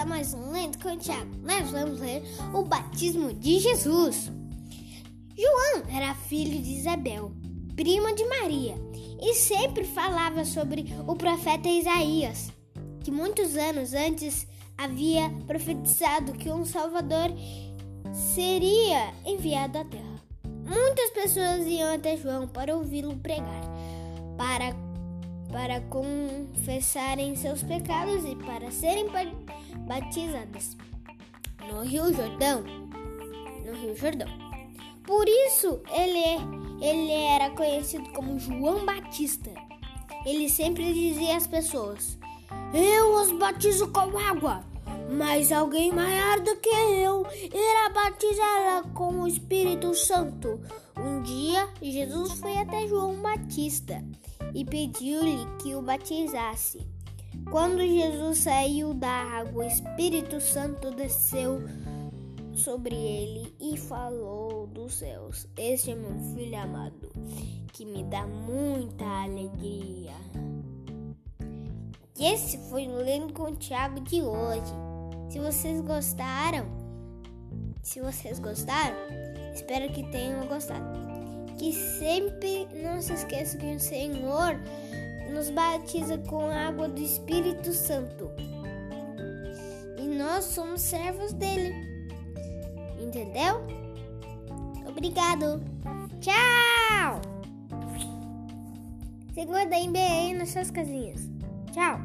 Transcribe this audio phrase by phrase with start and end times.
[0.00, 1.30] a mais um Lendo com Tiago.
[1.42, 2.22] Nós vamos ler
[2.54, 4.30] o batismo de Jesus.
[5.36, 7.32] João era filho de Isabel,
[7.74, 8.76] prima de Maria,
[9.20, 12.52] e sempre falava sobre o profeta Isaías,
[13.02, 17.30] que muitos anos antes havia profetizado que um Salvador
[18.34, 20.20] seria enviado à terra.
[20.44, 23.64] Muitas pessoas iam até João para ouvi-lo pregar,
[24.36, 24.74] para
[25.50, 29.06] para confessarem seus pecados e para serem
[29.86, 30.76] batizadas
[31.68, 32.62] no Rio Jordão.
[33.64, 34.28] No Rio Jordão.
[35.04, 36.20] Por isso ele,
[36.80, 39.50] ele era conhecido como João Batista.
[40.24, 42.18] Ele sempre dizia às pessoas:
[42.72, 44.64] Eu os batizo com água,
[45.10, 50.60] mas alguém maior do que eu irá batizá-la com o Espírito Santo.
[50.96, 54.04] Um dia, Jesus foi até João Batista
[54.54, 56.86] e pediu-lhe que o batizasse.
[57.50, 61.62] Quando Jesus saiu da água, o Espírito Santo desceu
[62.54, 67.10] sobre ele e falou dos céus: Este é meu filho amado,
[67.72, 70.14] que me dá muita alegria.
[72.18, 74.72] E esse foi o Lendo com o Tiago de hoje.
[75.30, 76.66] Se vocês gostaram,
[77.82, 78.96] se vocês gostaram,
[79.54, 81.10] espero que tenham gostado
[81.60, 84.58] que sempre não se esqueça que o Senhor
[85.30, 88.30] nos batiza com a água do Espírito Santo.
[89.98, 91.74] E nós somos servos dele.
[92.98, 93.60] Entendeu?
[94.88, 95.62] Obrigado.
[96.20, 97.20] Tchau!
[99.34, 101.28] Se guardem bem aí nas suas casinhas.
[101.72, 102.00] Tchau!